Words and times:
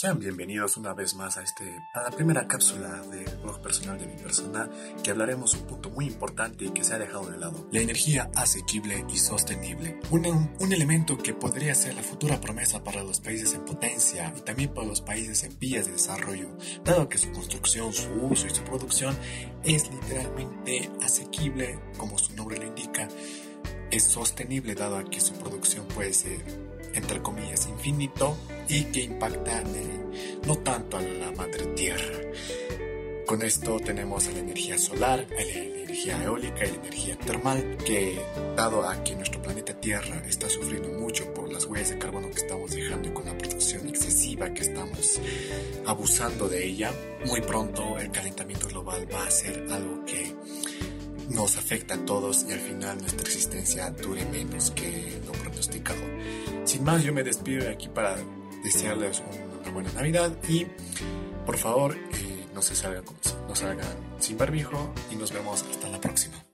Sean 0.00 0.18
bienvenidos 0.18 0.78
una 0.78 0.94
vez 0.94 1.14
más 1.14 1.36
a, 1.36 1.42
este, 1.42 1.86
a 1.92 2.00
la 2.00 2.10
primera 2.10 2.48
cápsula 2.48 3.02
de 3.02 3.22
blog 3.42 3.60
personal 3.60 3.98
de 3.98 4.06
mi 4.06 4.16
persona 4.16 4.66
que 5.04 5.10
hablaremos 5.10 5.52
un 5.52 5.66
punto 5.66 5.90
muy 5.90 6.06
importante 6.06 6.64
y 6.64 6.70
que 6.70 6.82
se 6.82 6.94
ha 6.94 6.98
dejado 6.98 7.28
de 7.28 7.36
lado. 7.36 7.68
La 7.70 7.80
energía 7.80 8.30
asequible 8.34 9.04
y 9.12 9.18
sostenible. 9.18 10.00
Un, 10.10 10.54
un 10.58 10.72
elemento 10.72 11.18
que 11.18 11.34
podría 11.34 11.74
ser 11.74 11.96
la 11.96 12.02
futura 12.02 12.40
promesa 12.40 12.82
para 12.82 13.02
los 13.02 13.20
países 13.20 13.52
en 13.52 13.66
potencia 13.66 14.32
y 14.34 14.40
también 14.40 14.72
para 14.72 14.86
los 14.86 15.02
países 15.02 15.44
en 15.44 15.58
vías 15.58 15.84
de 15.84 15.92
desarrollo, 15.92 16.48
dado 16.82 17.06
que 17.10 17.18
su 17.18 17.30
construcción, 17.32 17.92
su 17.92 18.10
uso 18.10 18.46
y 18.46 18.54
su 18.54 18.62
producción 18.64 19.14
es 19.64 19.90
literalmente 19.90 20.90
asequible, 21.02 21.78
como 21.98 22.16
su 22.16 22.34
nombre 22.34 22.56
lo 22.56 22.64
indica, 22.64 23.06
es 23.90 24.04
sostenible 24.04 24.74
dado 24.74 24.96
a 24.96 25.04
que 25.04 25.20
su 25.20 25.34
producción 25.34 25.86
puede 25.88 26.14
ser 26.14 26.40
entre 26.94 27.22
comillas, 27.22 27.66
infinito 27.66 28.36
y 28.70 28.84
que 28.84 29.02
impacta 29.02 29.64
no 30.46 30.56
tanto 30.58 30.96
a 30.96 31.02
la 31.02 31.32
madre 31.32 31.66
tierra. 31.74 32.20
Con 33.26 33.42
esto 33.42 33.78
tenemos 33.80 34.26
a 34.28 34.32
la 34.32 34.38
energía 34.38 34.78
solar, 34.78 35.26
a 35.30 35.44
la 35.44 35.58
energía 35.64 36.22
eólica 36.24 36.64
y 36.64 36.70
la 36.70 36.76
energía 36.76 37.18
termal, 37.18 37.76
que 37.84 38.20
dado 38.56 38.88
a 38.88 39.02
que 39.02 39.14
nuestro 39.14 39.42
planeta 39.42 39.74
Tierra 39.74 40.22
está 40.28 40.48
sufriendo 40.48 40.88
mucho 41.00 41.32
por 41.32 41.52
las 41.52 41.64
huellas 41.64 41.90
de 41.90 41.98
carbono 41.98 42.28
que 42.30 42.38
estamos 42.38 42.70
dejando 42.70 43.08
y 43.08 43.12
con 43.12 43.26
la 43.26 43.38
producción 43.38 43.88
excesiva 43.88 44.52
que 44.52 44.62
estamos 44.62 45.20
abusando 45.86 46.48
de 46.48 46.66
ella, 46.66 46.92
muy 47.26 47.40
pronto 47.40 47.98
el 47.98 48.10
calentamiento 48.10 48.68
global 48.68 49.06
va 49.12 49.26
a 49.26 49.30
ser 49.30 49.66
algo 49.70 50.04
que 50.04 50.34
nos 51.28 51.56
afecta 51.56 51.94
a 51.94 52.04
todos 52.04 52.44
y 52.48 52.52
al 52.52 52.60
final 52.60 52.98
nuestra 52.98 53.26
existencia 53.26 53.90
dure 53.90 54.24
menos 54.26 54.72
que 54.72 55.20
lo 55.24 55.32
pronosticado. 55.32 56.00
Sin 56.64 56.82
más, 56.82 57.04
yo 57.04 57.12
me 57.12 57.22
despido 57.22 57.64
de 57.64 57.70
aquí 57.70 57.88
para 57.88 58.16
desearles 58.62 59.22
una 59.60 59.70
buena 59.70 59.92
Navidad 59.92 60.36
y 60.48 60.66
por 61.46 61.56
favor 61.56 61.96
eh, 61.96 62.46
no 62.54 62.62
se 62.62 62.74
salgan, 62.74 63.04
no 63.48 63.54
salgan 63.54 63.86
sin 64.18 64.36
barbijo 64.36 64.92
y 65.10 65.16
nos 65.16 65.32
vemos 65.32 65.64
hasta 65.70 65.88
la 65.88 66.00
próxima. 66.00 66.49